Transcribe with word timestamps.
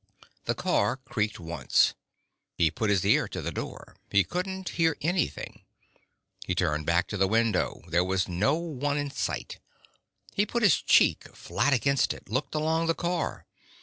The 0.45 0.55
car 0.55 0.97
creaked 0.97 1.39
once. 1.39 1.93
He 2.55 2.71
put 2.71 2.89
his 2.89 3.05
ear 3.05 3.27
to 3.27 3.39
the 3.39 3.51
door. 3.51 3.95
He 4.09 4.23
couldn't 4.23 4.69
hear 4.69 4.97
anything. 5.03 5.61
He 6.47 6.55
turned 6.55 6.87
back 6.87 7.05
to 7.09 7.17
the 7.17 7.27
window. 7.27 7.83
There 7.87 8.03
was 8.03 8.27
no 8.27 8.55
one 8.55 8.97
in 8.97 9.11
sight. 9.11 9.59
He 10.33 10.47
put 10.47 10.63
his 10.63 10.81
cheek 10.81 11.27
flat 11.35 11.71
against 11.73 12.15
it, 12.15 12.31
looked 12.31 12.55
along 12.55 12.87
the 12.87 12.95
car. 12.95 13.45